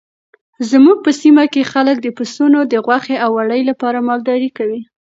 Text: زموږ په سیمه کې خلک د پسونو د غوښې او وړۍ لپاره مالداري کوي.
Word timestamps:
زموږ 0.69 0.97
په 1.05 1.11
سیمه 1.21 1.45
کې 1.53 1.69
خلک 1.71 1.97
د 2.01 2.07
پسونو 2.17 2.59
د 2.71 2.73
غوښې 2.85 3.15
او 3.23 3.29
وړۍ 3.37 3.61
لپاره 3.69 4.05
مالداري 4.09 4.49
کوي. 4.57 4.81